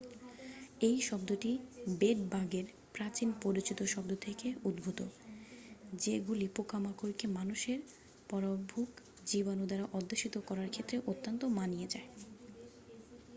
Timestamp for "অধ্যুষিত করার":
9.93-10.69